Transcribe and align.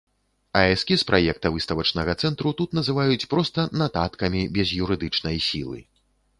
А 0.61 0.61
эскіз 0.75 1.01
праекта 1.09 1.51
выставачнага 1.57 2.15
цэнтру 2.23 2.55
тут 2.63 2.73
называюць 2.79 3.29
проста 3.35 3.69
нататкамі 3.85 4.41
без 4.59 4.75
юрыдычнай 4.83 5.37
сілы. 5.53 5.79